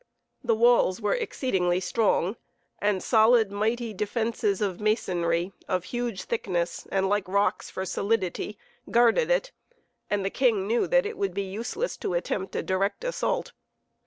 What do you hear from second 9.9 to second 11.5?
and the king knew that it would be